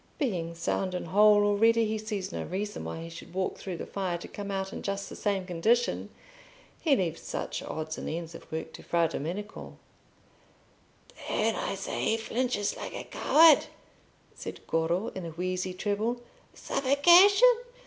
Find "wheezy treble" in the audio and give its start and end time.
15.29-16.21